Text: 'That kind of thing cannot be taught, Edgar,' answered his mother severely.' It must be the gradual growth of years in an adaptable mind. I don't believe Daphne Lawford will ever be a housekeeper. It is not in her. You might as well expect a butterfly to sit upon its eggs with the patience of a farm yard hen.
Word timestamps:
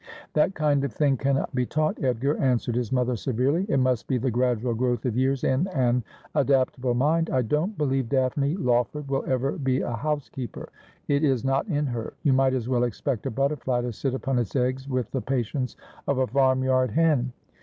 'That 0.33 0.55
kind 0.55 0.83
of 0.83 0.91
thing 0.91 1.15
cannot 1.15 1.53
be 1.53 1.63
taught, 1.63 2.03
Edgar,' 2.03 2.35
answered 2.37 2.73
his 2.73 2.91
mother 2.91 3.15
severely.' 3.15 3.67
It 3.69 3.77
must 3.77 4.07
be 4.07 4.17
the 4.17 4.31
gradual 4.31 4.73
growth 4.73 5.05
of 5.05 5.15
years 5.15 5.43
in 5.43 5.67
an 5.67 6.03
adaptable 6.33 6.95
mind. 6.95 7.29
I 7.29 7.43
don't 7.43 7.77
believe 7.77 8.09
Daphne 8.09 8.57
Lawford 8.57 9.07
will 9.07 9.23
ever 9.27 9.51
be 9.51 9.81
a 9.81 9.91
housekeeper. 9.93 10.69
It 11.07 11.23
is 11.23 11.45
not 11.45 11.67
in 11.67 11.85
her. 11.85 12.13
You 12.23 12.33
might 12.33 12.55
as 12.55 12.67
well 12.67 12.83
expect 12.83 13.27
a 13.27 13.29
butterfly 13.29 13.81
to 13.81 13.93
sit 13.93 14.15
upon 14.15 14.39
its 14.39 14.55
eggs 14.55 14.89
with 14.89 15.11
the 15.11 15.21
patience 15.21 15.75
of 16.07 16.17
a 16.17 16.25
farm 16.25 16.63
yard 16.63 16.89
hen. 16.89 17.31